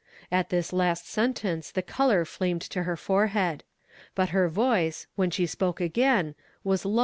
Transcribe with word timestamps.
At 0.31 0.49
this 0.49 0.73
ast 0.73 1.07
sentence 1.07 1.69
the 1.69 1.83
color 1.83 2.25
flamed 2.25 2.63
to 2.63 2.81
her 2.85 2.95
forfhead 2.97 3.61
but 4.15 4.29
her 4.29 4.49
voice, 4.49 5.05
when 5.15 5.29
she 5.29 5.43
spnk„ 5.43 5.91
a^rn 5.91 6.33
was 6.63 6.87
1. 6.87 6.99